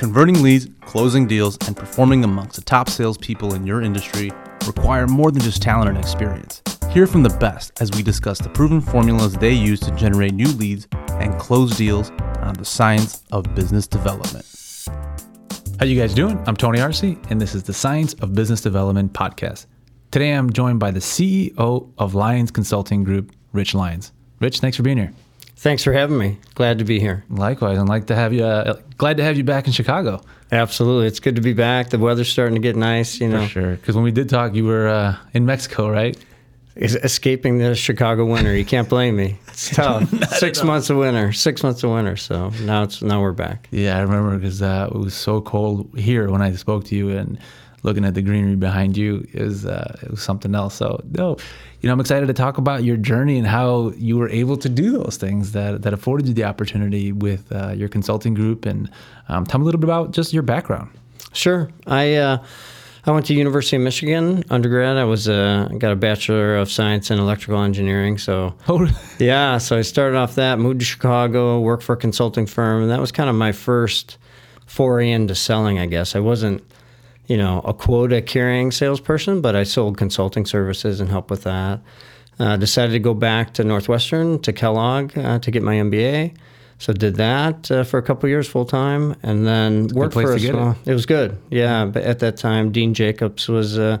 [0.00, 4.32] Converting leads, closing deals, and performing amongst the top salespeople in your industry
[4.66, 6.62] require more than just talent and experience.
[6.90, 10.48] Hear from the best as we discuss the proven formulas they use to generate new
[10.52, 10.88] leads
[11.20, 12.08] and close deals
[12.38, 14.46] on the science of business development.
[15.78, 16.42] How you guys doing?
[16.46, 19.66] I'm Tony Arce, and this is the Science of Business Development podcast.
[20.12, 24.12] Today I'm joined by the CEO of Lyons Consulting Group, Rich Lyons.
[24.40, 25.12] Rich, thanks for being here.
[25.60, 26.38] Thanks for having me.
[26.54, 27.22] Glad to be here.
[27.28, 28.44] Likewise, I'd like to have you.
[28.44, 30.22] Uh, glad to have you back in Chicago.
[30.50, 31.90] Absolutely, it's good to be back.
[31.90, 33.20] The weather's starting to get nice.
[33.20, 33.70] You know, for sure.
[33.72, 36.16] Because when we did talk, you were uh, in Mexico, right?
[36.76, 38.56] Escaping the Chicago winter.
[38.56, 39.38] You can't blame me.
[39.48, 40.08] It's tough.
[40.38, 41.30] six months of winter.
[41.34, 42.16] Six months of winter.
[42.16, 43.68] So now it's now we're back.
[43.70, 47.10] Yeah, I remember because uh, it was so cold here when I spoke to you,
[47.10, 47.38] and
[47.82, 50.74] looking at the greenery behind you is uh, it was something else.
[50.74, 51.36] So no,
[51.80, 54.68] you know, I'm excited to talk about your journey and how you were able to
[54.68, 58.66] do those things that that afforded you the opportunity with uh, your consulting group.
[58.66, 58.90] And
[59.28, 60.90] um, tell me a little bit about just your background.
[61.32, 62.14] Sure, I.
[62.14, 62.44] Uh,
[63.06, 64.98] I went to University of Michigan undergrad.
[64.98, 68.18] I was uh, got a bachelor of science in electrical engineering.
[68.18, 68.86] So, oh,
[69.18, 69.56] yeah.
[69.56, 73.00] So I started off that, moved to Chicago, worked for a consulting firm, and that
[73.00, 74.18] was kind of my first
[74.66, 75.78] foray into selling.
[75.78, 76.62] I guess I wasn't
[77.30, 81.80] you know, a quota carrying salesperson, but I sold consulting services and helped with that.
[82.40, 86.36] Uh, decided to go back to Northwestern to Kellogg uh, to get my MBA.
[86.78, 90.40] So did that uh, for a couple years full time, and then worked for a
[90.40, 90.72] small.
[90.72, 90.88] It.
[90.88, 90.92] it.
[90.92, 91.84] was good, yeah.
[91.84, 93.98] But at that time, Dean Jacobs was, uh,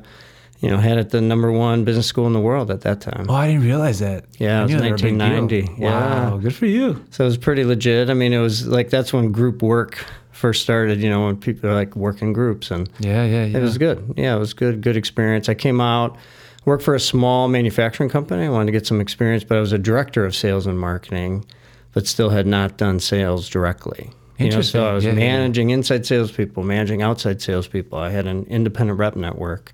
[0.58, 3.26] you know, had it the number one business school in the world at that time.
[3.28, 4.24] Oh, I didn't realize that.
[4.38, 5.74] Yeah, it was 1990.
[5.78, 7.04] Wow, good for you.
[7.10, 8.10] So it was pretty legit.
[8.10, 10.04] I mean, it was like that's when group work
[10.40, 13.58] first started, you know, when people like work in groups and yeah, yeah, yeah.
[13.58, 14.14] It was good.
[14.16, 15.48] Yeah, it was good, good experience.
[15.48, 16.16] I came out,
[16.64, 18.46] worked for a small manufacturing company.
[18.46, 21.44] I wanted to get some experience, but I was a director of sales and marketing,
[21.92, 24.10] but still had not done sales directly.
[24.38, 25.74] You know, so I was yeah, managing yeah.
[25.74, 27.98] inside salespeople, managing outside salespeople.
[27.98, 29.72] I had an independent rep network,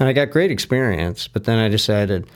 [0.00, 1.28] and I got great experience.
[1.28, 2.28] But then I decided,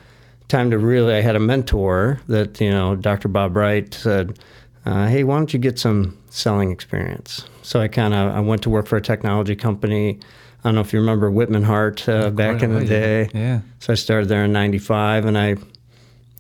[0.47, 1.15] time to really.
[1.15, 3.27] I had a mentor that you know, Dr.
[3.27, 4.39] Bob Wright said
[4.85, 7.47] uh, hey, why don't you get some selling experience?
[7.63, 10.19] So I kind of I went to work for a technology company.
[10.65, 13.29] I don't know if you remember Whittman-Hart uh, back in the day.
[13.35, 13.61] Yeah.
[13.81, 15.57] So I started there in '95, and I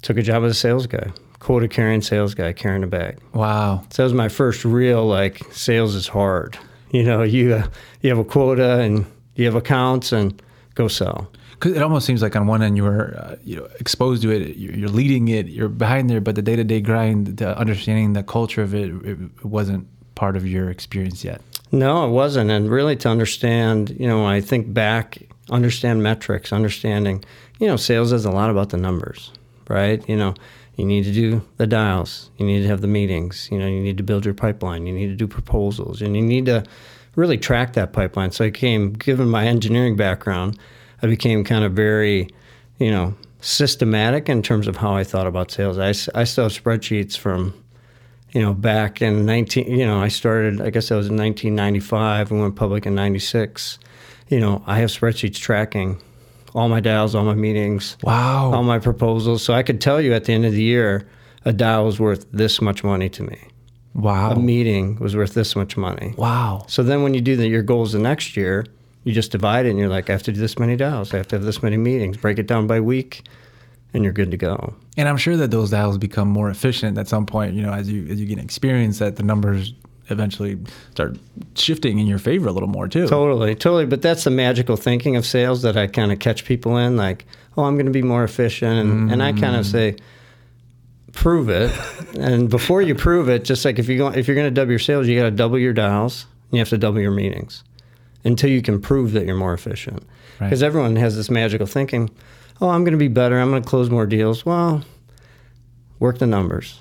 [0.00, 3.18] took a job as a sales guy, quota carrying sales guy, carrying a bag.
[3.34, 3.84] Wow.
[3.90, 6.58] So that was my first real like sales is hard.
[6.90, 7.68] You know, you uh,
[8.00, 10.40] you have a quota and you have accounts and
[10.74, 11.30] go sell.
[11.62, 14.32] Because it almost seems like on one end you were, uh, you know, exposed to
[14.32, 17.56] it, you're, you're, leading it, you're behind there, but the day to day grind, the
[17.56, 19.86] understanding the culture of it, it wasn't
[20.16, 21.40] part of your experience yet.
[21.70, 22.50] No, it wasn't.
[22.50, 25.18] And really to understand, you know, I think back,
[25.50, 27.24] understand metrics, understanding,
[27.60, 29.30] you know, sales is a lot about the numbers,
[29.68, 30.02] right?
[30.08, 30.34] You know,
[30.74, 33.80] you need to do the dials, you need to have the meetings, you know, you
[33.80, 36.64] need to build your pipeline, you need to do proposals, and you need to
[37.14, 38.32] really track that pipeline.
[38.32, 40.58] So I came, given my engineering background,
[41.02, 42.28] I became kind of very,
[42.78, 45.78] you know, systematic in terms of how I thought about sales.
[45.78, 47.54] I, I still have spreadsheets from,
[48.30, 52.30] you know, back in 19, you know, I started, I guess that was in 1995
[52.30, 53.78] and went public in 96.
[54.28, 56.00] You know, I have spreadsheets tracking
[56.54, 59.42] all my dials, all my meetings, wow, all my proposals.
[59.42, 61.08] So I could tell you at the end of the year,
[61.44, 63.38] a dial was worth this much money to me.
[63.94, 64.32] Wow.
[64.32, 66.14] A meeting was worth this much money.
[66.16, 66.64] Wow.
[66.68, 68.64] So then when you do the, your goals the next year,
[69.04, 71.16] you just divide it and you're like, I have to do this many dials, I
[71.16, 73.26] have to have this many meetings, break it down by week,
[73.94, 74.74] and you're good to go.
[74.96, 77.90] And I'm sure that those dials become more efficient at some point, you know, as
[77.90, 79.74] you as you get experience that the numbers
[80.08, 80.58] eventually
[80.90, 81.16] start
[81.54, 83.08] shifting in your favor a little more too.
[83.08, 83.86] Totally, totally.
[83.86, 87.24] But that's the magical thinking of sales that I kind of catch people in, like,
[87.56, 89.12] oh, I'm going to be more efficient, and, mm.
[89.12, 89.96] and I kind of say,
[91.12, 91.70] prove it.
[92.16, 94.70] and before you prove it, just like if you go, if you're going to double
[94.70, 96.26] your sales, you got to double your dials.
[96.50, 97.64] And you have to double your meetings
[98.24, 100.02] until you can prove that you're more efficient.
[100.38, 100.66] Because right.
[100.66, 102.10] everyone has this magical thinking,
[102.60, 103.38] oh, I'm going to be better.
[103.38, 104.46] I'm going to close more deals.
[104.46, 104.84] Well,
[105.98, 106.80] work the numbers.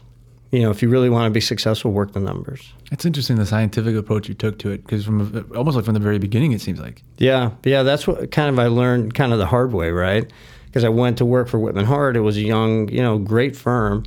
[0.51, 2.73] You know, if you really want to be successful, work the numbers.
[2.91, 5.99] It's interesting the scientific approach you took to it because from almost like from the
[6.01, 7.03] very beginning, it seems like.
[7.17, 10.29] Yeah, yeah, that's what kind of I learned kind of the hard way, right?
[10.65, 12.17] Because I went to work for Whittman-Hart.
[12.17, 14.03] It was a young, you know, great firm,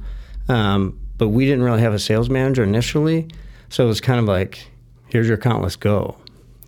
[0.49, 3.29] um, but we didn't really have a sales manager initially,
[3.71, 4.67] so it was kind of like,
[5.07, 6.17] here's your account, let's go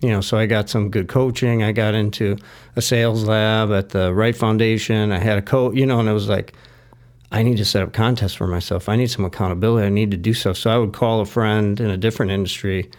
[0.01, 1.63] you know, so I got some good coaching.
[1.63, 2.37] I got into
[2.75, 5.11] a sales lab at the Wright Foundation.
[5.11, 6.53] I had a coach, you know, and it was like,
[7.31, 8.87] I need to set up contests for myself.
[8.87, 9.85] I need some accountability.
[9.85, 10.53] I need to do so.
[10.53, 12.89] So I would call a friend in a different industry.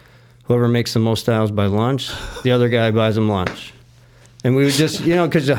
[0.43, 2.11] Whoever makes the most dials by lunch,
[2.43, 3.73] the other guy buys them lunch.
[4.43, 5.49] And we would just, you know, because,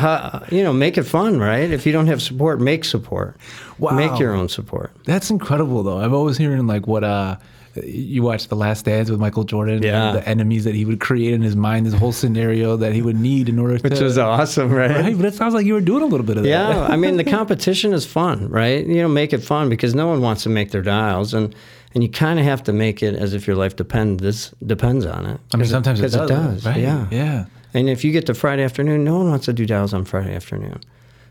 [0.50, 1.70] you know, make it fun, right?
[1.70, 3.36] If you don't have support, make support.
[3.78, 3.92] Wow.
[3.92, 4.90] Make your own support.
[5.04, 5.98] That's incredible, though.
[5.98, 7.36] I've always hearing like what, uh,
[7.84, 9.82] you watch The Last Dance with Michael Jordan.
[9.82, 10.12] Yeah.
[10.12, 13.18] The enemies that he would create in his mind, this whole scenario that he would
[13.18, 13.88] need in order to.
[13.88, 14.90] Which was awesome, right?
[14.90, 16.48] Right, but it sounds like you were doing a little bit of that.
[16.48, 18.84] Yeah, I mean the competition is fun, right?
[18.86, 21.54] You know, make it fun because no one wants to make their dials, and
[21.94, 25.06] and you kind of have to make it as if your life depend this depends
[25.06, 25.40] on it.
[25.54, 26.66] I mean, sometimes it 'cause does.
[26.66, 26.80] Right.
[26.80, 27.44] Yeah, Yeah.
[27.72, 30.34] And if you get to Friday afternoon, no one wants to do dials on Friday
[30.34, 30.80] afternoon.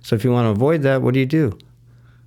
[0.03, 1.57] So if you want to avoid that, what do you do?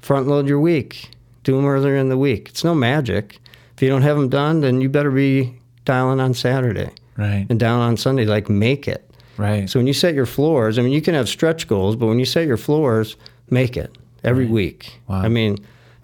[0.01, 1.09] Front load your week.
[1.45, 2.49] Do them earlier in the week.
[2.51, 3.39] It's no magic.
[3.77, 5.55] If you don't have them done, then you better be
[5.85, 7.47] dialing on Saturday Right.
[7.49, 8.25] and down on Sunday.
[8.25, 9.09] Like make it.
[9.37, 9.69] Right.
[9.69, 12.19] So when you set your floors, I mean, you can have stretch goals, but when
[12.19, 13.17] you set your floors,
[13.51, 15.01] make it every week.
[15.09, 15.23] Wow.
[15.23, 15.59] I mean,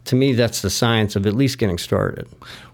[0.07, 2.27] to me, that's the science of at least getting started.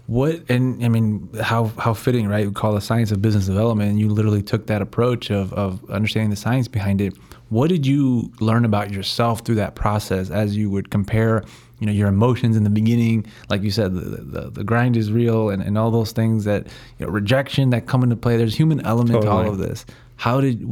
[0.07, 2.45] What and I mean, how how fitting, right?
[2.47, 5.83] We call the science of business development, and you literally took that approach of of
[5.89, 7.13] understanding the science behind it.
[7.49, 11.43] What did you learn about yourself through that process as you would compare,
[11.79, 15.11] you know, your emotions in the beginning, like you said, the the, the grind is
[15.11, 16.67] real, and, and all those things that
[16.97, 18.37] you know, rejection that come into play.
[18.37, 19.85] There's human element to all of this.
[20.17, 20.65] How did,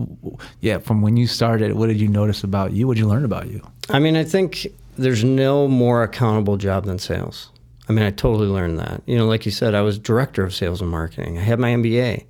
[0.61, 2.87] yeah, from when you started, what did you notice about you?
[2.87, 3.61] What did you learn about you?
[3.89, 4.67] I mean, I think
[4.97, 7.49] there's no more accountable job than sales.
[7.89, 9.03] I mean, I totally learned that.
[9.05, 11.37] You know, like you said, I was director of sales and marketing.
[11.37, 12.25] I had my MBA,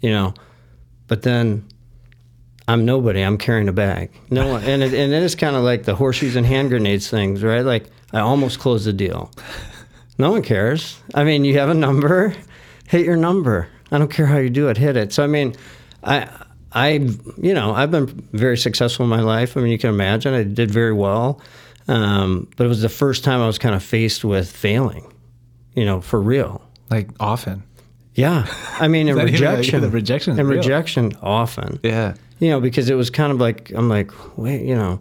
[0.00, 0.34] you know,
[1.08, 1.66] but then
[2.68, 3.22] I'm nobody.
[3.22, 4.10] I'm carrying a bag.
[4.30, 7.08] No one, and it, and it is kind of like the horseshoes and hand grenades
[7.08, 7.62] things, right?
[7.62, 9.30] Like I almost closed the deal.
[10.18, 10.98] No one cares.
[11.14, 12.34] I mean, you have a number,
[12.86, 13.68] hit your number.
[13.90, 15.12] I don't care how you do it, hit it.
[15.12, 15.54] So I mean,
[16.04, 16.28] I
[16.72, 16.90] I
[17.40, 19.56] you know I've been very successful in my life.
[19.56, 21.40] I mean, you can imagine I did very well,
[21.88, 25.12] um, but it was the first time I was kind of faced with failing,
[25.74, 26.62] you know, for real.
[26.90, 27.62] Like often,
[28.14, 28.46] Yeah,
[28.78, 30.58] I mean, and even like- rejection, the rejection and real.
[30.58, 34.74] rejection often yeah, you know, because it was kind of like I'm like, wait, you
[34.74, 35.00] know,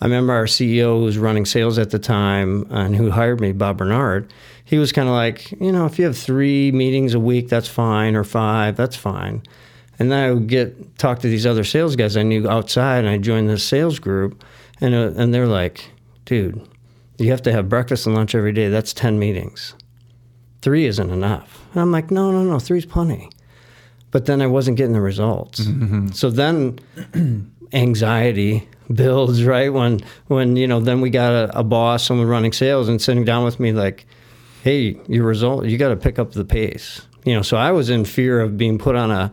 [0.00, 3.52] I remember our CEO who was running sales at the time and who hired me,
[3.52, 4.32] Bob Bernard.
[4.64, 7.68] He was kind of like, you know, if you have three meetings a week, that's
[7.68, 9.42] fine, or five, that's fine.
[9.98, 13.08] And then I would get talk to these other sales guys I knew outside, and
[13.08, 14.44] I joined this sales group,
[14.80, 15.90] and uh, and they're like,
[16.26, 16.68] dude,
[17.16, 18.68] you have to have breakfast and lunch every day.
[18.68, 19.74] That's ten meetings.
[20.60, 21.64] Three isn't enough.
[21.72, 23.30] And I'm like, no, no, no, three's plenty
[24.16, 25.60] but then I wasn't getting the results.
[26.12, 26.78] So then
[27.74, 29.72] anxiety builds, right?
[29.72, 33.24] When when you know, then we got a, a boss, someone running sales, and sitting
[33.24, 34.06] down with me like,
[34.62, 37.90] "Hey, your result, you got to pick up the pace." You know, so I was
[37.90, 39.32] in fear of being put on a,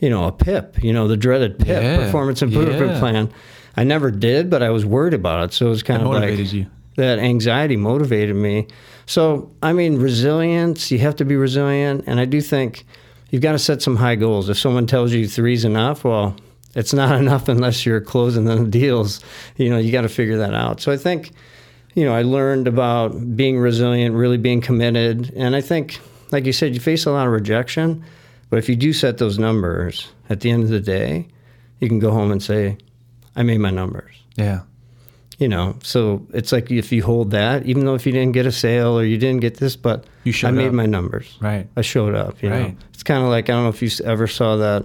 [0.00, 2.98] you know, a PIP, you know, the dreaded PIP, Yeah, performance improvement yeah.
[2.98, 3.32] plan.
[3.74, 5.52] I never did, but I was worried about it.
[5.54, 6.66] So it was kind of like you.
[6.96, 8.66] that anxiety motivated me.
[9.06, 12.04] So, I mean, resilience, you have to be resilient.
[12.06, 12.84] And I do think
[13.30, 14.50] you've got to set some high goals.
[14.50, 16.36] If someone tells you three's enough, well,
[16.74, 19.20] it's not enough unless you're closing the deals.
[19.56, 20.80] You know, you got to figure that out.
[20.80, 21.32] So I think,
[21.94, 25.32] you know, I learned about being resilient, really being committed.
[25.36, 28.04] And I think, like you said, you face a lot of rejection.
[28.50, 31.28] But if you do set those numbers, at the end of the day,
[31.80, 32.76] you can go home and say,
[33.34, 34.60] I made my numbers yeah.
[35.38, 38.44] you know so it's like if you hold that even though if you didn't get
[38.44, 40.74] a sale or you didn't get this but You showed i made up.
[40.74, 41.66] my numbers Right.
[41.76, 42.76] i showed up you know Right.
[42.92, 44.84] it's kind of like i don't know if you ever saw that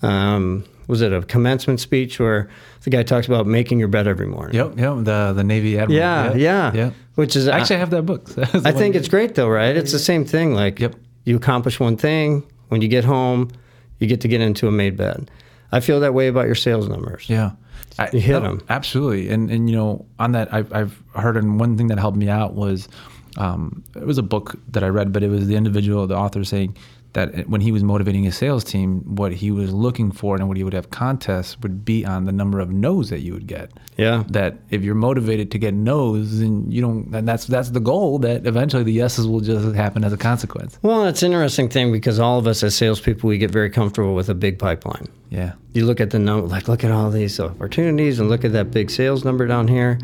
[0.00, 2.48] um, was it a commencement speech where
[2.82, 5.04] the guy talks about making your bed every morning Yep, yep.
[5.04, 5.98] The the Navy Admiral.
[5.98, 6.94] yeah yeah Yep.
[7.14, 8.28] which is Actually, I have that book.
[8.64, 9.76] I think it's great though, right?
[9.76, 10.54] It's the same thing.
[10.54, 10.94] Like Yep.
[11.24, 13.50] you accomplish one thing, when you get home,
[13.98, 15.30] you get to get into a made bed.
[15.70, 17.28] I feel that way about your sales numbers.
[17.28, 17.52] Yeah.
[17.98, 19.28] I, You hit them Absolutely.
[19.28, 22.28] And, and, you know, on that, I've, I've heard, and one thing that helped me
[22.28, 22.88] out was
[23.36, 26.42] um, it was a book that I read, but it was the individual, the author
[26.44, 26.76] saying
[27.14, 30.56] that when he was motivating his sales team, what he was looking for and what
[30.56, 33.70] he would have contests would be on the number of no's that you would get.
[33.98, 34.24] Yeah.
[34.28, 38.18] That if you're motivated to get no's, then you don't, and that's, that's the goal
[38.20, 40.78] that eventually the yeses will just happen as a consequence.
[40.82, 44.14] Well, it's an interesting thing because all of us as salespeople, we get very comfortable
[44.14, 45.06] with a big pipeline.
[45.28, 45.52] Yeah.
[45.74, 48.70] You look at the note, like look at all these opportunities and look at that
[48.70, 49.98] big sales number down here,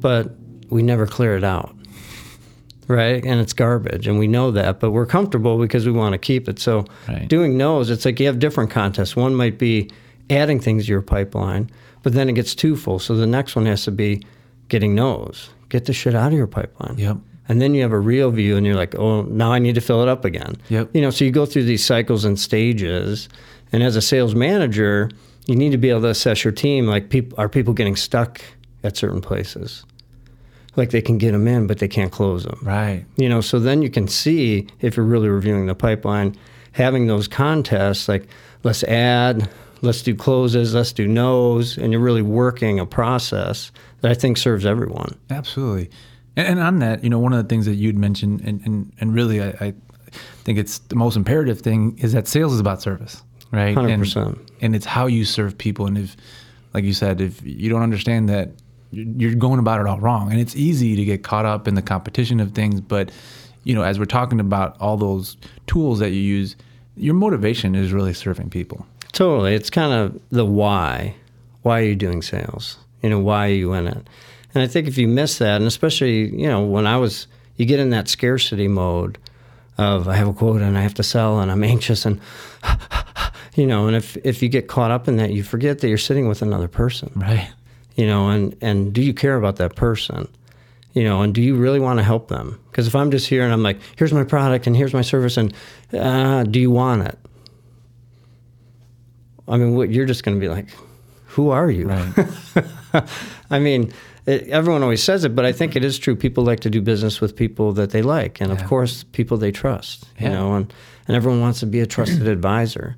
[0.00, 0.30] but
[0.70, 1.74] we never clear it out.
[2.88, 3.24] Right.
[3.24, 4.06] And it's garbage.
[4.06, 6.58] And we know that, but we're comfortable because we want to keep it.
[6.58, 7.28] So Right.
[7.28, 9.16] doing no's, it's like you have different contests.
[9.16, 9.90] One might be
[10.30, 11.70] adding things to your pipeline,
[12.02, 12.98] but then it gets too full.
[12.98, 14.22] So the next one has to be
[14.68, 15.50] getting no's.
[15.68, 16.98] Get the shit out of your pipeline.
[16.98, 17.18] Yep.
[17.48, 19.80] And then you have a real view and you're like, oh, now I need to
[19.82, 20.56] fill it up again.
[20.70, 20.90] Yep.
[20.94, 23.28] You know, so you go through these cycles and stages.
[23.72, 25.10] And as a sales manager,
[25.46, 26.86] you need to be able to assess your team.
[26.86, 28.40] Like, people, are people getting stuck
[28.82, 29.84] at certain places?
[30.76, 32.58] Like they can get them in, but they can't close them.
[32.62, 33.04] Right.
[33.16, 36.36] You know, so then you can see if you're really reviewing the pipeline,
[36.72, 38.26] having those contests like
[38.64, 39.48] let's add,
[39.82, 44.36] let's do closes, let's do no's, and you're really working a process that I think
[44.36, 45.16] serves everyone.
[45.30, 45.90] Absolutely.
[46.36, 48.92] And, and on that, you know, one of the things that you'd mentioned, and, and,
[49.00, 49.74] and really, I, I,
[50.44, 53.76] think it's the most imperative thing is that sales is about service, right?
[53.76, 54.26] 100%.
[54.26, 55.86] And, and it's how you serve people.
[55.86, 56.16] And if,
[56.72, 58.50] like you said, if you don't understand that,
[58.94, 60.30] you're going about it all wrong.
[60.30, 62.80] And it's easy to get caught up in the competition of things.
[62.80, 63.10] But,
[63.64, 65.36] you know, as we're talking about all those
[65.66, 66.56] tools that you use,
[66.96, 68.86] your motivation is really serving people.
[69.12, 69.54] Totally.
[69.54, 71.14] It's kind of the why.
[71.62, 72.78] Why are you doing sales?
[73.02, 74.06] You know, why are you in it?
[74.54, 77.66] And I think if you miss that, and especially, you know, when I was, you
[77.66, 79.18] get in that scarcity mode
[79.78, 82.20] of I have a quota and I have to sell and I'm anxious and,
[83.54, 85.98] you know, and if, if you get caught up in that, you forget that you're
[85.98, 87.50] sitting with another person, Right.
[87.94, 90.28] You know, and, and do you care about that person?
[90.92, 92.60] You know, and do you really want to help them?
[92.70, 95.36] Because if I'm just here and I'm like, here's my product and here's my service,
[95.36, 95.52] and
[95.92, 97.18] uh, do you want it?
[99.48, 100.68] I mean, what, you're just going to be like,
[101.26, 101.88] who are you?
[101.88, 103.04] Right.
[103.50, 103.92] I mean,
[104.26, 106.16] it, everyone always says it, but I think it is true.
[106.16, 108.56] People like to do business with people that they like, and Yeah.
[108.62, 110.06] of course, people they trust.
[110.18, 110.72] You know, and
[111.06, 112.96] and everyone wants to be a trusted advisor.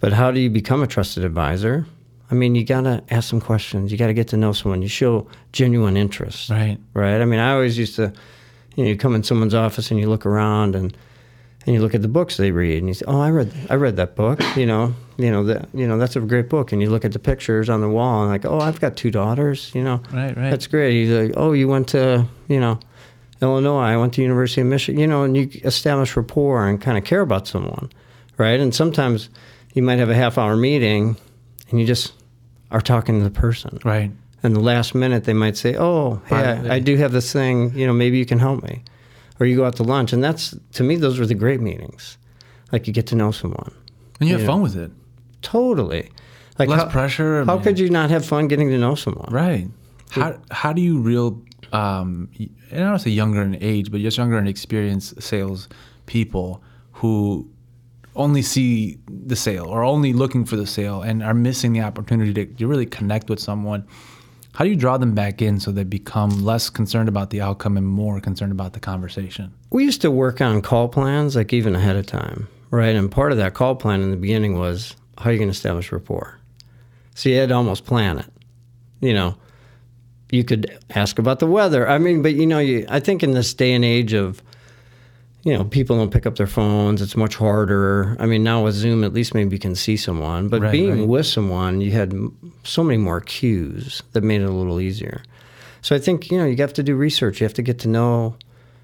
[0.00, 1.86] But how do you become a trusted advisor?
[2.30, 3.90] I mean, you gotta ask some questions.
[3.90, 4.82] You gotta get to know someone.
[4.82, 6.78] You show genuine interest, Right.
[6.94, 7.20] right?
[7.20, 8.12] I mean, I always used to,
[8.76, 10.96] you know, you come in someone's office and you look around and
[11.66, 13.74] and you look at the books they read and you say, "Oh, I read I
[13.74, 16.72] read that book." You know, you know that you know that's a great book.
[16.72, 19.10] And you look at the pictures on the wall and like, "Oh, I've got two
[19.10, 20.50] daughters." You know, Right, right.
[20.50, 20.92] That's great.
[20.92, 22.78] He's like, "Oh, you went to you know
[23.42, 23.80] Illinois.
[23.82, 27.04] I went to University of Michigan." You know, and you establish rapport and kind of
[27.04, 27.90] care about someone,
[28.38, 28.60] right?
[28.60, 29.28] And sometimes
[29.74, 31.16] you might have a half hour meeting
[31.70, 32.12] and you just
[32.70, 33.78] are talking to the person.
[33.84, 34.10] Right.
[34.42, 37.76] And the last minute, they might say, "Oh, hey, I, I do have this thing.
[37.76, 38.82] You know, maybe you can help me."
[39.40, 42.18] Or you go out to lunch, and that's to me, those were the great meetings.
[42.72, 43.72] Like you get to know someone.
[44.20, 44.46] And you have Yeah.
[44.52, 44.90] fun with it.
[45.42, 46.10] Totally.
[46.58, 47.44] Like Less how, pressure.
[47.44, 49.28] How mean- could you not have fun getting to know someone?
[49.32, 49.68] Right.
[50.10, 51.40] How how do you real
[51.72, 52.28] um
[52.70, 55.68] and I don't say younger in age, but just younger in experience sales
[56.06, 57.48] people who
[58.18, 62.34] only see the sale or only looking for the sale and are missing the opportunity
[62.34, 63.86] to, to really connect with someone.
[64.54, 67.76] How do you draw them back in so they become less concerned about the outcome
[67.76, 69.54] and more concerned about the conversation?
[69.70, 72.96] We used to work on call plans, like even ahead of time, right?
[72.96, 75.56] And part of that call plan in the beginning was how are you going to
[75.56, 76.38] establish rapport?
[77.14, 78.32] So you had to almost plan it.
[79.00, 79.36] You know,
[80.30, 81.88] you could ask about the weather.
[81.88, 84.42] I mean, but you know, you, I think in this day and age of,
[85.44, 87.00] you know, people don't pick up their phones.
[87.00, 88.16] It's much harder.
[88.18, 90.48] I mean, now with Zoom, at least maybe you can see someone.
[90.48, 91.08] But Right, being right.
[91.08, 92.12] with someone, you had
[92.64, 95.22] so many more cues that made it a little easier.
[95.80, 97.40] So I think you know you have to do research.
[97.40, 98.36] You have to get to know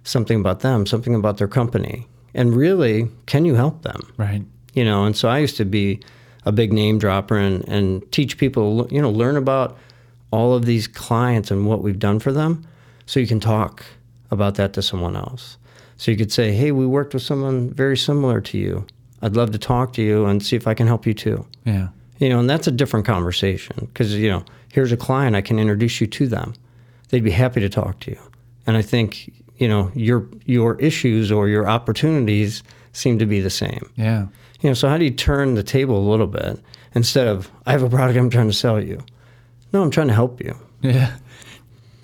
[0.04, 4.12] something about them, something about their company, and really, can you help them?
[4.16, 4.42] Right.
[4.74, 6.00] you know and so i used to be
[6.44, 9.76] a big name dropper and, and teach people you know learn about
[10.30, 12.66] all of these clients and what we've done for them
[13.06, 13.84] so you can talk
[14.30, 15.56] about that to someone else
[15.96, 18.86] so you could say hey we worked with someone very similar to you
[19.22, 21.88] i'd love to talk to you and see if i can help you too Yeah.
[22.18, 25.58] you know and that's a different conversation because you know here's a client i can
[25.58, 26.54] introduce you to them
[27.08, 28.18] they'd be happy to talk to you
[28.66, 33.50] and i think you know your your issues or your opportunities seem to be the
[33.50, 34.26] same Yeah.
[34.60, 36.60] you know, so how do you turn the table a little bit
[36.94, 39.00] instead of I have a product I'm trying to sell you?
[39.72, 40.54] No, I'm trying to help you.
[40.82, 41.16] Yeah.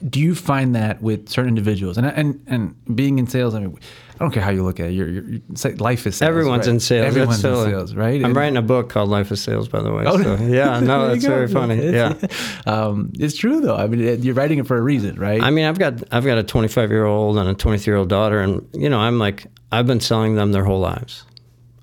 [0.09, 3.54] Do you find that with certain individuals and and and being in sales?
[3.54, 3.78] I mean,
[4.14, 4.92] I don't care how you look at it.
[4.92, 5.40] Your
[5.76, 6.75] life is sales, Everyone's right?
[6.75, 7.07] in sales.
[7.07, 8.23] Everyone's in sales, right?
[8.25, 10.04] I'm writing a book called Life is Sales, by the way.
[10.07, 11.76] Oh, so, yeah, no, that's very funny.
[11.92, 12.12] Yeah.
[12.12, 13.76] It's- um, it's true though.
[13.76, 15.42] I mean, you're writing it for a reason, right?
[15.42, 18.09] I mean, I've got I've got a 25 year old and a 23 year old
[18.09, 21.25] daughter, and you know, I'm like I've been selling them their whole lives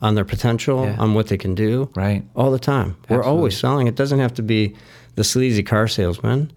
[0.01, 0.95] on their potential, Yeah.
[0.99, 2.23] on what they can do, right.
[2.35, 2.95] all the time.
[3.09, 3.87] We're always selling.
[3.87, 4.75] It doesn't have to be
[5.15, 6.51] the sleazy car salesman,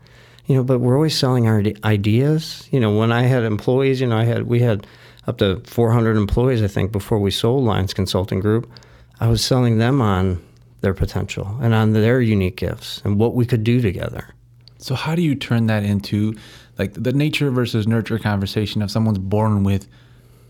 [0.51, 2.69] you know, but we're always selling our ideas.
[2.73, 4.85] You know, when I had employees, you know, I had we had
[5.29, 8.69] up to 400 employees, I think, before we sold Lyons Consulting Group.
[9.21, 10.45] I was selling them on
[10.81, 14.35] their potential and on their unique gifts and what we could do together.
[14.79, 16.35] So how do you turn that into
[16.81, 19.87] like the nature versus nurture conversation of someone's born with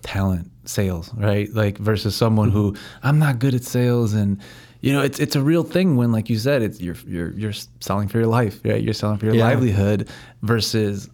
[0.01, 1.53] talent, sales, right?
[1.53, 2.57] Like versus someone mm-hmm.
[2.57, 4.41] who I'm not good at sales and
[4.81, 7.53] you know, it's it's a real thing when like you said it's you're you're you're
[7.81, 8.83] selling for your life, right?
[8.83, 9.45] You're selling for your Yeah.
[9.45, 10.09] livelihood
[10.43, 11.09] versus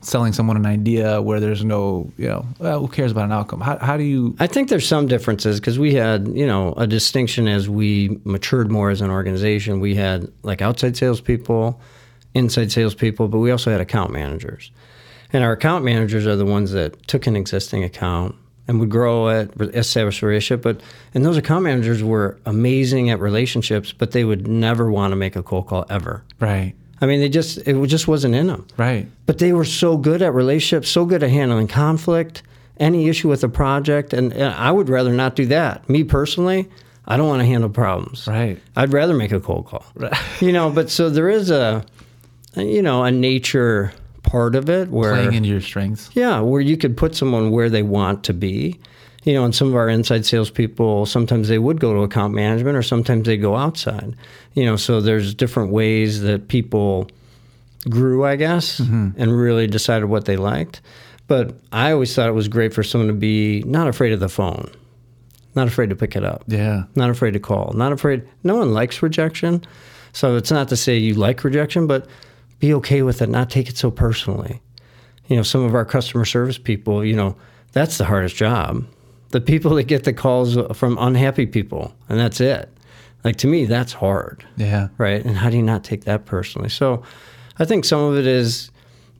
[0.00, 3.60] selling someone an idea where there's no, you know, well, who cares about an outcome?
[3.60, 6.86] How how do you I think there's some differences because we had, you know, a
[6.86, 9.80] distinction as we matured more as an organization.
[9.80, 11.80] We had like outside salespeople,
[12.34, 14.70] inside salespeople, but we also had account managers.
[15.32, 18.34] And our account managers are the ones that took an existing account
[18.68, 20.62] and would grow at establish a relationship.
[20.62, 20.80] But
[21.14, 25.36] and those account managers were amazing at relationships, but they would never want to make
[25.36, 26.24] a cold call ever.
[26.40, 29.96] right, I mean, they just it just wasn't in them right, but they were so
[29.96, 32.42] good at relationships, so good at handling conflict,
[32.78, 35.88] any issue with a project, and, and I would rather not do that.
[35.88, 36.68] Me personally,
[37.06, 38.26] I don't want to handle problems.
[38.26, 38.60] Right.
[38.76, 39.84] I'd rather make a cold call.
[39.94, 40.14] Right.
[40.40, 41.84] you know, but so there is a,
[42.56, 43.92] you know, a nature
[44.32, 46.08] part of it where Playing into your strengths.
[46.14, 48.80] yeah, where you could put someone where they want to be.
[49.24, 52.76] You know, and some of our inside salespeople, sometimes they would go to account management
[52.76, 54.16] or sometimes they go outside.
[54.54, 57.08] You know, so there's different ways that people
[57.88, 59.10] grew, I guess, mm-hmm.
[59.20, 60.80] and really decided what they liked.
[61.28, 64.28] But I always thought it was great for someone to be not afraid of the
[64.28, 64.70] phone,
[65.54, 66.84] not afraid to pick it up Yeah.
[66.96, 68.26] not afraid to call, not afraid.
[68.42, 69.62] No one likes rejection.
[70.12, 72.06] So it's not to say you like rejection, but
[72.62, 74.62] be okay with it, not take it so personally.
[75.26, 77.34] You know, some of our customer service people, you know,
[77.72, 78.86] that's the hardest job.
[79.30, 82.68] The people that get the calls from unhappy people, and that's it.
[83.24, 84.88] Like to me, that's hard, Yeah.
[84.96, 85.24] right?
[85.24, 86.68] And how do you not take that personally?
[86.68, 87.02] So
[87.58, 88.70] I think some of it is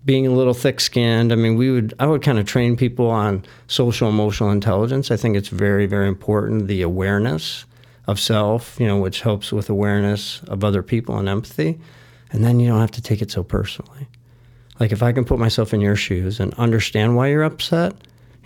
[0.05, 1.33] being a little thick skinned.
[1.33, 5.11] I mean, we would I would kind of train people on social emotional intelligence.
[5.11, 7.65] I think it's very, very important, the awareness
[8.07, 11.81] of self, you know, which helps with awareness of other people and empathy.
[12.33, 14.09] And then you don't have to take it so personally.
[14.81, 17.95] Like if I can put myself in your shoes and understand why you're upset,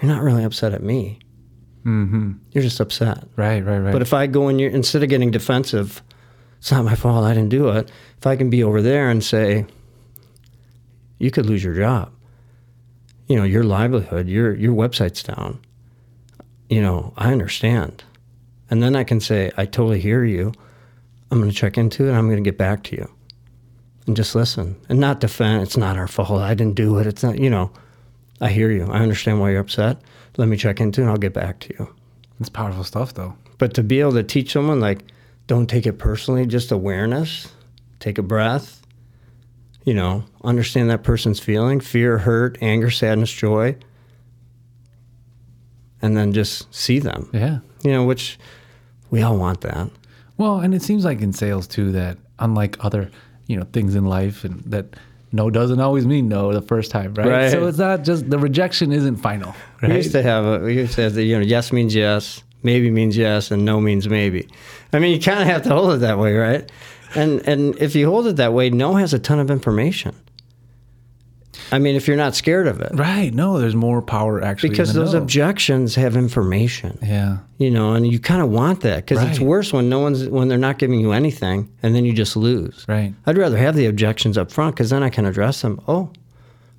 [0.01, 1.21] you're not really upset at me.
[1.85, 2.33] Mm-hmm.
[2.51, 3.25] You're just upset.
[3.37, 3.93] Right, right, right.
[3.93, 6.03] But if I go in your instead of getting defensive,
[6.59, 7.25] it's not my fault.
[7.25, 7.91] I didn't do it.
[8.19, 9.67] If I can be over there and say,
[11.19, 12.13] you could lose your job.
[13.29, 15.61] You know, your livelihood, your your website's down.
[16.69, 18.03] You know, I understand.
[18.69, 20.53] And then I can say, I totally hear you.
[21.31, 22.13] I'm going to check into it.
[22.13, 23.09] I'm going to get back to you.
[24.07, 25.63] And just listen and not defend.
[25.63, 26.41] It's not our fault.
[26.41, 27.07] I didn't do it.
[27.07, 27.73] It's not, you know,
[28.41, 28.85] I hear you.
[28.91, 29.99] I understand why you're upset.
[30.37, 31.89] Let me check into it and I'll get back to you.
[32.39, 33.35] it's powerful stuff, though.
[33.59, 35.01] But to be able to teach someone, like,
[35.47, 37.51] don't take it personally, just awareness,
[38.01, 38.83] take a breath,
[39.85, 43.77] you know, understand that person's feeling fear, hurt, anger, sadness, joy,
[46.03, 47.61] and then just see them, Yeah.
[47.83, 48.39] you know, which
[49.11, 49.89] we all want that.
[50.37, 53.11] Well, and it seems like in sales too that unlike other,
[53.47, 54.87] you know, things in life and that
[55.33, 57.27] no doesn't always mean no the first time, right?
[57.27, 57.51] Right.
[57.51, 59.91] So it's not just the rejection isn't final, right?
[59.91, 62.43] We used to have a, we used to have the, you know, yes means yes,
[62.63, 64.49] maybe means yes, and no means maybe.
[64.93, 66.71] I mean, you kind of have to hold it that way, right?
[67.15, 70.15] And and if you hold it that way, no has a ton of information.
[71.73, 72.93] I mean, if you're not scared of it.
[72.95, 73.33] right.
[73.35, 74.71] No, there's more power actually.
[74.71, 75.21] because those no.
[75.21, 77.39] objections have information Yeah.
[77.59, 80.49] you know and you kind of want that because it's worse when no one's when
[80.49, 83.13] they're not giving you anything and then you just lose Right.
[83.27, 86.11] i'd rather have the objections up front because then i can address them oh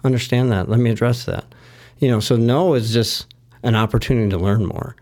[0.04, 1.45] understand that let me address that
[2.00, 3.26] you know so no is just
[3.63, 4.95] an opportunity to learn more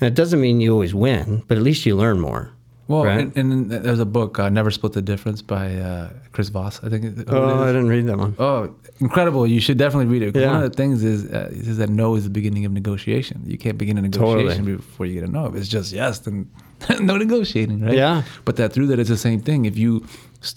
[0.00, 2.50] and it doesn't mean you always win but at least you learn more
[2.88, 3.34] Well, Right.
[3.36, 6.88] and, and there's a book, uh, Never Split the Difference by uh, Chris Voss, I
[6.88, 7.04] think.
[7.28, 9.46] oh i didn't read that one Oh, incredible!
[9.46, 10.36] You should definitely read it.
[10.40, 10.52] Yeah.
[10.52, 13.42] One of the things is uh, says that no is the beginning of negotiation.
[13.46, 15.46] You can't begin a negotiation before you get a no.
[15.46, 16.50] If it's just yes, then
[17.00, 17.94] no negotiating, right?
[17.94, 18.22] Yeah.
[18.44, 19.64] But that through that, it's the same thing.
[19.64, 20.04] If you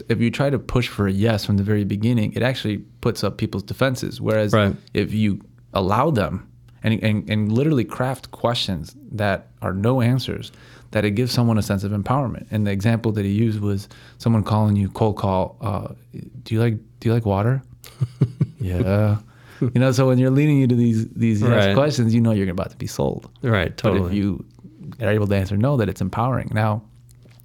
[0.09, 3.23] if you try to push for a yes from the very beginning, it actually puts
[3.23, 4.19] up people's defenses.
[4.21, 4.75] Whereas Right.
[4.93, 5.41] if you
[5.73, 6.47] allow them
[6.83, 10.51] and, and and literally craft questions that are no answers,
[10.91, 12.47] that it gives someone a sense of empowerment.
[12.51, 15.57] And the example that he used was someone calling you cold call.
[15.61, 15.89] Uh,
[16.43, 17.61] do you like do you like water?
[18.59, 19.17] yeah.
[19.61, 21.75] You know, so when you're leading you to these these yes Right.
[21.75, 23.29] questions, you know you're about to be sold.
[23.41, 24.01] right Totally.
[24.01, 24.45] But if you
[25.01, 26.49] are able to answer no, that it's empowering.
[26.53, 26.81] Now,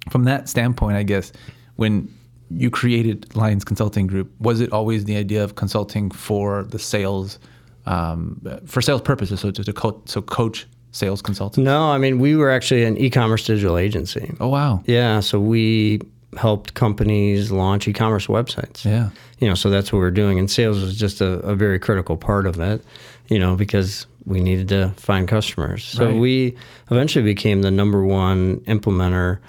[0.09, 1.31] from that standpoint, I guess
[1.75, 2.07] when
[2.49, 7.39] you created Lyons Consulting Group, was it always the idea of consulting for the sales,
[7.85, 11.65] um, for sales purposes, so to, to co- so coach sales consultants?
[11.65, 15.99] no i mean we were actually an e-commerce digital agency Oh wow, Yeah, so we
[16.37, 18.83] helped companies launch e-commerce websites.
[18.85, 21.79] yeah, You know, so that's what we're doing, and sales was just a, a very
[21.79, 22.83] critical part of it.
[23.27, 25.83] You know, because we needed to find customers.
[25.83, 26.19] So Right.
[26.19, 26.55] we
[26.91, 29.39] eventually became the number one implementer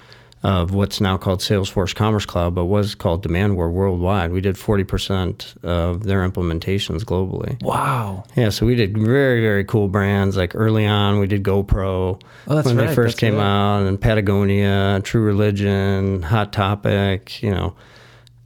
[0.47, 4.31] of what's now called Salesforce Commerce Cloud, but was called Demandware worldwide.
[4.31, 7.61] We did 40% of their implementations globally.
[7.61, 8.23] wow.
[8.37, 10.37] Yeah, so we did very, very cool brands.
[10.37, 13.43] Like early on, we did GoPro Oh, that's when right, they first that's came right.
[13.43, 17.75] out, and Patagonia, True Religion, Hot Topic, you know,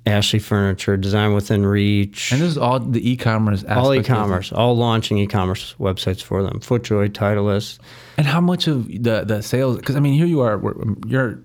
[0.07, 3.63] Ashley Furniture, Design Within Reach, And this is all the e-commerce.
[3.65, 3.99] all aspect of it.
[3.99, 6.59] e-commerce, all launching e-commerce websites for them.
[6.61, 7.77] FootJoy, Titleist.
[8.17, 9.77] And how much of the the sales?
[9.77, 11.39] Because I mean, here you we're- You're,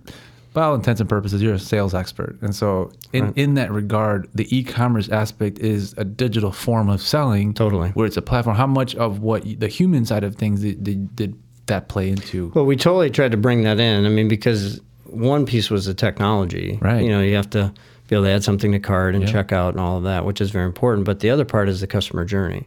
[0.57, 4.27] by all intents and purposes, you're a sales expert, and so in in that regard,
[4.35, 7.53] the e-commerce aspect is a digital form of selling.
[7.53, 7.91] Totally.
[7.91, 8.57] where it's a platform.
[8.57, 12.51] How much of what the human side of things did, did, did that play into?
[12.55, 14.07] Well, we totally tried to bring that in.
[14.07, 16.79] I mean, because one piece was the technology.
[16.81, 17.03] Right.
[17.03, 17.71] You know, you have to
[18.09, 19.33] be able to add something to cart and Yeah.
[19.33, 21.05] check out and all of that, which is very important.
[21.05, 22.67] But the other part is the customer journey.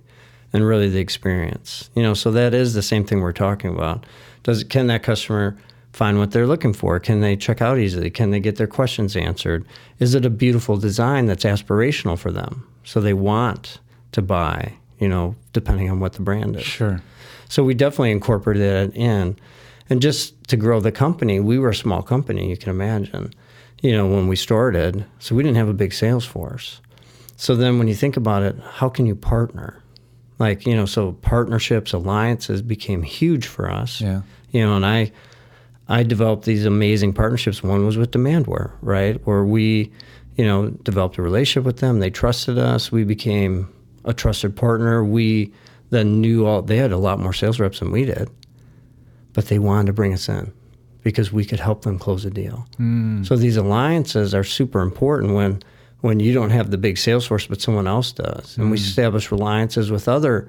[0.52, 1.92] and really the experience.
[1.96, 4.06] You know, so that is the same thing we're talking about.
[4.42, 5.56] Does can that customer
[5.94, 7.00] find what they're looking for?
[7.00, 8.10] Can they check out easily?
[8.10, 9.66] Can they get their questions answered?
[10.00, 12.68] Is it a beautiful design that's aspirational for them?
[12.84, 13.80] So they want
[14.12, 16.64] to buy, you know, depending on what the brand is.
[16.64, 17.02] Sure.
[17.48, 19.38] So we definitely incorporated that in.
[19.90, 23.34] And just to grow the company, we were a small company, you can imagine,
[23.82, 25.06] you know, when we started.
[25.18, 26.80] So we didn't have a big sales force.
[27.38, 29.82] So then when you think about it, how can you partner?
[30.38, 34.00] Like, you know, so partnerships, alliances became huge for us.
[34.00, 34.22] Yeah.
[34.52, 35.12] You know, and I
[35.90, 37.62] I developed these amazing partnerships.
[37.62, 39.20] One was with Demandware, right?
[39.26, 39.92] Where we,
[40.38, 42.00] you know, developed a relationship with them.
[42.00, 42.92] They trusted us.
[42.92, 43.74] We became
[44.06, 45.04] a trusted partner.
[45.04, 45.52] We
[45.90, 48.30] then knew all they had a lot more sales reps than we did
[49.34, 50.52] but they wanted to bring us in
[51.02, 52.68] because we could help them close a deal.
[52.78, 53.26] Mm.
[53.26, 55.64] So these alliances are super important when
[56.02, 58.58] when you don't have the big sales force, but someone else does.
[58.58, 60.48] And we establish alliances with other,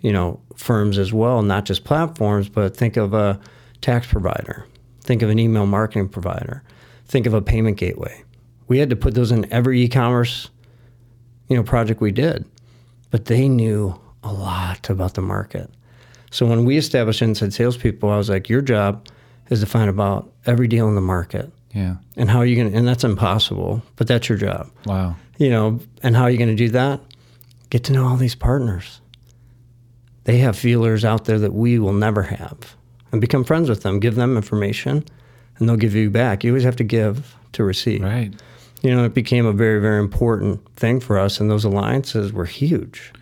[0.00, 3.40] you know, firms as well, not just platforms, but think of a
[3.80, 4.66] tax provider,
[5.02, 6.62] think of an email marketing provider,
[7.06, 8.22] think of a payment gateway.
[8.68, 10.48] We had to put those in every e-commerce,
[11.48, 12.44] you know, project we did,
[13.10, 15.70] but they knew a lot about the market.
[16.30, 19.06] So when we established inside salespeople, I was like, your job
[19.50, 21.96] is to find about every deal in the market Yeah.
[22.16, 25.16] and how are you going to, and that's impossible, but that's your job, Wow.
[25.36, 27.00] you know, and how are you going to do that?
[27.68, 29.00] Get to know all these partners.
[30.24, 32.76] They have feelers out there that we will never have
[33.12, 35.04] and become friends with them, give them information
[35.58, 36.42] and they'll give you back.
[36.42, 38.02] You always have to give to receive.
[38.02, 38.32] Right.
[38.82, 42.46] You know, it became a very, very important thing for us and those alliances were
[42.46, 43.12] huge.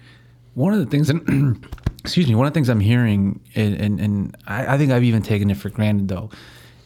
[0.55, 1.67] One of the things, and
[2.01, 5.05] excuse me, one of the things I'm hearing, and, and, and I, I think I've
[5.05, 6.31] even taken it for granted though,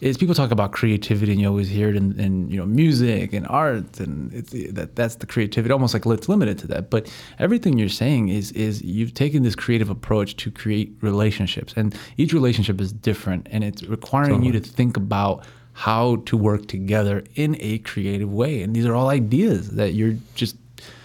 [0.04, 3.32] is people talk about creativity, and you always hear it in, in you know music
[3.32, 6.90] and art, and it's that that's the creativity, almost like it's limited to that.
[6.90, 11.96] But everything you're saying is is you've taken this creative approach to create relationships, and
[12.18, 17.24] each relationship is different, and it's requiring you to think about how to work together
[17.34, 20.56] in a creative way, and these are all ideas that you're just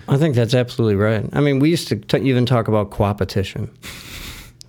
[0.09, 1.23] I think that's absolutely right.
[1.33, 3.69] I mean, we used to t- even talk about coopetition,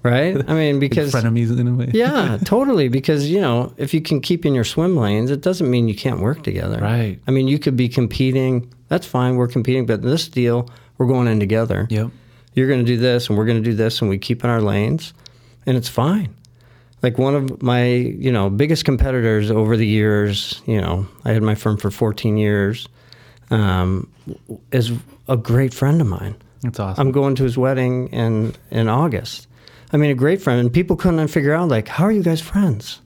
[0.02, 0.36] right?
[0.48, 1.90] I mean, because frenemies in a way.
[1.92, 2.88] yeah, totally.
[2.88, 5.94] Because you know, if you can keep in your swim lanes, it doesn't mean you
[5.94, 6.78] can't work together.
[6.80, 7.18] Right.
[7.26, 8.72] I mean, you could be competing.
[8.88, 9.36] That's fine.
[9.36, 11.86] We're competing, but this deal, we're going in together.
[11.90, 12.10] Yep.
[12.54, 14.50] You're going to do this, and we're going to do this, and we keep in
[14.50, 15.14] our lanes,
[15.66, 16.34] and it's fine.
[17.02, 20.60] Like one of my, you know, biggest competitors over the years.
[20.66, 22.88] You know, I had my firm for 14 years.
[23.50, 24.08] Um,
[24.70, 24.92] is
[25.28, 26.36] a great friend of mine.
[26.62, 27.06] That's awesome.
[27.06, 29.48] I'm going to his wedding in in August.
[29.92, 32.40] I mean, a great friend, and people couldn't figure out like, how are you guys
[32.40, 33.00] friends?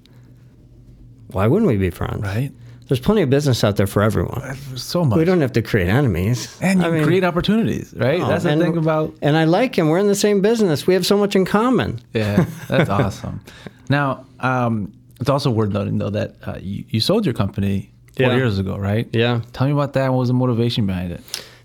[1.28, 2.22] Why wouldn't we be friends?
[2.22, 2.50] right.
[2.86, 4.56] There's plenty of business out there for everyone.
[4.76, 5.16] So much.
[5.16, 6.54] We don't have to create enemies.
[6.60, 8.20] and you I mean, create opportunities, right?
[8.20, 9.14] that's the thing about.
[9.22, 9.88] And I like him.
[9.88, 10.86] We're in the same business.
[10.86, 12.00] We have so much in common.
[12.12, 13.40] Yeah, that's awesome.
[13.88, 18.26] Now, um, it's also worth noting though that uh, you, you sold your company four
[18.26, 18.36] Yeah.
[18.36, 19.08] years ago, right?
[19.14, 19.40] Yeah.
[19.54, 20.10] Tell me about that.
[20.12, 21.22] What was the motivation behind it?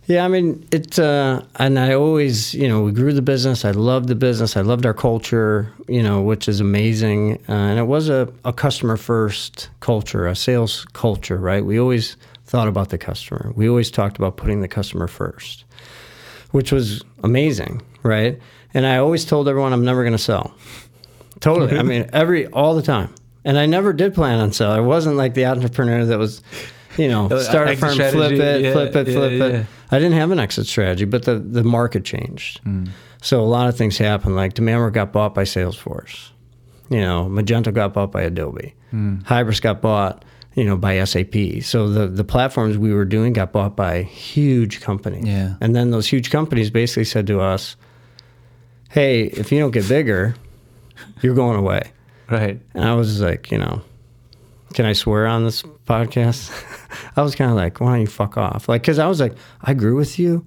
[0.09, 3.63] Yeah, I mean, it, uh, and I always, you know, we grew the business.
[3.63, 4.57] I loved the business.
[4.57, 7.35] I loved our culture, you know, which is amazing.
[7.47, 11.63] Uh, and it was a, a customer first culture, a sales culture, right?
[11.63, 13.53] We always thought about the customer.
[13.55, 15.63] We always talked about putting the customer first,
[16.49, 18.39] which was amazing, right?
[18.73, 20.55] And I always told everyone I'm never going to sell.
[21.39, 21.77] Totally.
[21.77, 23.13] I mean, every, all the time.
[23.45, 24.79] And I never did plan on selling.
[24.79, 26.41] I wasn't like the entrepreneur that was,
[26.97, 29.59] you know, start a firm, flip it, yeah, flip it, yeah, flip yeah.
[29.59, 29.65] it.
[29.91, 32.59] I didn't have an exit strategy, but the, the market changed.
[32.59, 32.85] Hmm.
[33.21, 34.35] So a lot of things happened.
[34.35, 36.31] Like Demandware got bought by Salesforce.
[36.89, 38.73] You know, Magento got bought by Adobe.
[38.91, 39.17] Hmm.
[39.19, 40.25] Hybris got bought,
[40.55, 41.61] you know, by SAP.
[41.61, 45.25] So the the platforms we were doing got bought by huge companies.
[45.25, 45.55] Yeah.
[45.61, 47.75] And then those huge companies basically said to us,
[48.89, 50.35] "Hey, if you don't get bigger,
[51.21, 51.91] you're going away."
[52.29, 52.59] Right.
[52.73, 53.81] And I was like, you know,
[54.73, 56.51] can I swear on this podcast?
[57.15, 58.69] I was kind of like, why don't you fuck off?
[58.69, 60.45] Like, because I was like, I grew with you.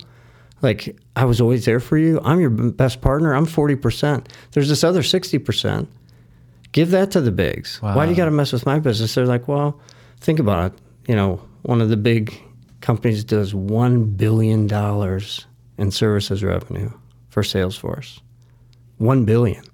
[0.62, 2.20] Like, I was always there for you.
[2.24, 3.34] I'm your best partner.
[3.34, 4.26] I'm 40%.
[4.52, 5.88] There's this other 60%.
[6.70, 7.82] Give that to the bigs.
[7.82, 9.14] Why do you got to mess with my business?
[9.14, 9.78] They're like, well,
[10.20, 10.78] think about it.
[11.08, 12.32] You know, one of the big
[12.80, 14.70] companies does $1 billion
[15.78, 16.90] in services revenue
[17.28, 18.20] for Salesforce.
[18.98, 19.64] 1 billion.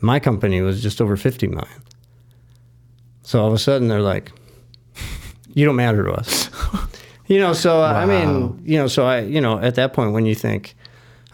[0.00, 1.82] My company was just over 50 million.
[3.22, 4.32] So all of a sudden they're like,
[5.54, 6.50] you don't matter to us.
[7.26, 10.12] you know, so uh, I mean, you know, so I, you know, at that point
[10.12, 10.74] when you think,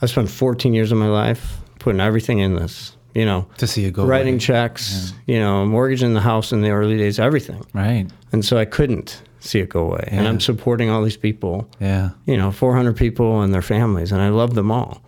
[0.03, 3.85] I spent 14 years of my life putting everything in this, you know, To see
[3.87, 4.05] it go.
[4.05, 4.41] writing away.
[4.41, 7.65] checks, you know, mortgaging the house in the early days, everything.
[7.73, 8.07] Right.
[8.33, 10.09] And so I couldn't see it go away.
[10.11, 12.11] And I'm supporting all these people Yeah.
[12.27, 15.03] you know, 400 people and their families, and I love them all.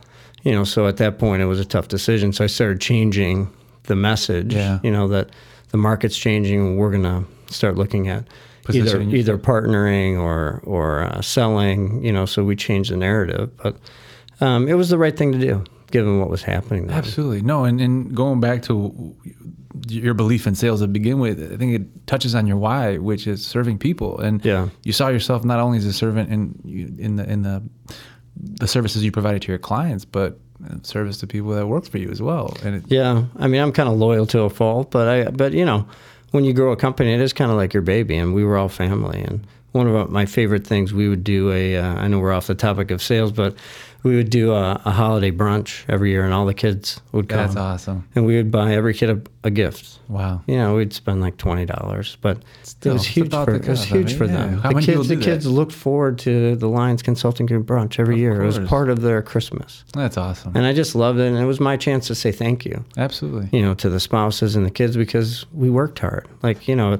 [0.44, 2.32] you know, so at that point it was a tough decision.
[2.32, 3.50] So I started changing
[3.84, 4.78] the message, Yeah.
[4.84, 5.30] you know, that
[5.70, 6.76] the market's changing.
[6.76, 8.24] We're going to start looking at
[8.76, 12.26] either either partnering or or uh, selling, you know.
[12.26, 13.76] So we changed the narrative, but
[14.40, 16.86] um, it was the right thing to do given what was happening.
[16.86, 16.96] Then.
[16.96, 17.40] Absolutely.
[17.40, 19.16] No, and, and going back to
[19.86, 23.26] your belief in sales to begin with, I think it touches on your why, which
[23.26, 24.18] is serving people.
[24.20, 24.68] And Yeah.
[24.84, 27.62] you saw yourself not only as a servant in in the in the
[28.36, 30.38] the services you provided to your clients, but
[30.82, 32.56] service to people that work for you as well.
[32.64, 35.52] And it, Yeah, I mean, I'm kind of loyal to a fault, but I, but
[35.52, 35.86] you know,
[36.30, 38.56] when you grow a company, it is kind of like your baby, and we were
[38.56, 39.22] all family.
[39.22, 41.76] And one of my favorite things, we would do a.
[41.76, 43.54] Uh, I know we're off the topic of sales, but
[44.08, 47.38] we would do a, a holiday brunch every year, and all the kids would come,
[47.38, 48.08] that's awesome.
[48.14, 49.98] and we would buy every kid a, a gift.
[50.08, 50.42] Wow.
[50.46, 53.84] You know, we'd spend like twenty dollars, but Still, it was huge for it was
[53.84, 54.32] huge for yeah.
[54.32, 54.58] them.
[54.58, 55.50] How the many kids, the do kids that?
[55.50, 58.42] looked forward to the Lyons Consulting Group brunch every year.
[58.42, 60.56] It was part of their Christmas, That's awesome.
[60.56, 61.26] and I just loved it.
[61.28, 63.48] And it was my chance to say thank you Absolutely.
[63.56, 66.26] you know, to the spouses and the kids because we worked hard.
[66.42, 66.98] Like, you know,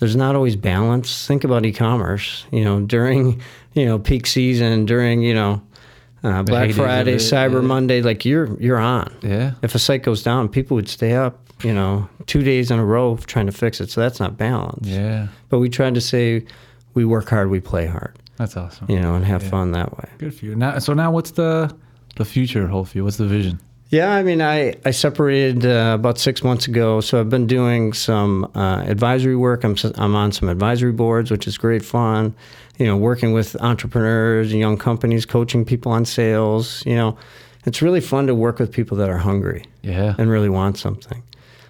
[0.00, 1.26] there's not always balance.
[1.26, 3.40] Think about e-commerce, you know, during,
[3.74, 5.60] you know, peak season, during, you know,
[6.24, 7.60] uh, Black Friday, Cyber yeah.
[7.60, 9.14] Monday, like you're you're on.
[9.22, 9.52] Yeah.
[9.62, 12.84] If a site goes down, people would stay up, you know, two days in a
[12.84, 13.90] row trying to fix it.
[13.90, 14.86] So that's not balance.
[14.88, 15.28] Yeah.
[15.48, 16.44] But we tried to say
[16.94, 18.90] we work hard, we play hard, That's awesome.
[18.90, 19.50] you know, and have Yeah.
[19.50, 20.08] fun that way.
[20.18, 20.54] Good for you.
[20.56, 21.74] Now, so now what's the
[22.16, 23.04] the future you?
[23.04, 23.60] What's the vision?
[23.90, 27.94] Yeah, I mean, I, I separated uh, about six months ago, so I've been doing
[27.94, 29.64] some uh, advisory work.
[29.64, 32.34] I'm, I'm on some advisory boards, which is great fun.
[32.78, 36.82] You know, working with entrepreneurs and young companies, coaching people on sales.
[36.84, 37.16] You know,
[37.64, 40.14] it's really fun to work with people that are hungry Yeah.
[40.18, 41.22] and really want something.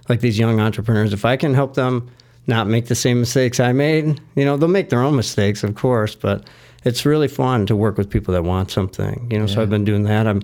[0.09, 2.11] Like these young entrepreneurs, if I can help them
[2.49, 5.75] not make the same mistakes I made, you know, they'll make their own mistakes, of
[5.77, 6.49] course, but
[6.85, 9.29] it's really fun to work with people that want something.
[9.31, 10.27] You know, so I've been doing that.
[10.27, 10.43] I'm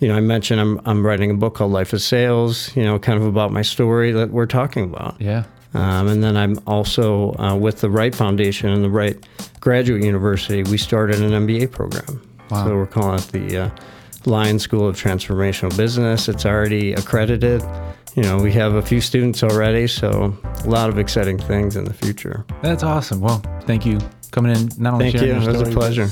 [0.00, 2.98] you know, I mentioned I'm I'm writing a book called Life of Sales, you know,
[2.98, 5.20] kind of about my story that we're talking about.
[5.20, 5.44] Yeah.
[5.74, 9.16] Um, and then I'm also uh, with the Wright Foundation and the Wright
[9.60, 10.62] Graduate University.
[10.62, 12.22] We started an MBA program.
[12.50, 12.64] Wow.
[12.64, 13.70] So we're calling it the uh,
[14.24, 16.28] Lion School of Transformational Business.
[16.28, 17.62] It's already accredited.
[18.14, 21.84] You know, we have a few students already, so a lot of exciting things in
[21.84, 22.44] the future.
[22.62, 23.20] That's awesome.
[23.20, 23.98] Well, thank you
[24.30, 24.70] coming in.
[24.78, 25.34] Not only Thank you.
[25.34, 26.08] It was a pleasure.